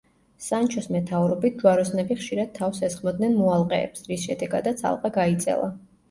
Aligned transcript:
სანჩოს 0.43 0.85
მეთაურობით, 0.93 1.57
ჯვაროსნები 1.63 2.15
ხშირად 2.21 2.49
თავს 2.55 2.81
ესხმოდნენ 2.87 3.35
მოალყეებს, 3.41 4.07
რის 4.13 4.25
შედეგადაც 4.31 4.81
ალყა 4.93 5.13
გაიწელა. 5.19 5.69